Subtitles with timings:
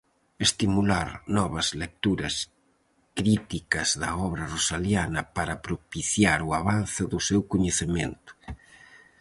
[0.45, 1.07] Estimular
[1.37, 2.35] novas lecturas
[3.19, 8.31] críticas da obra rosaliana para propiciar o avance do seu coñecemento.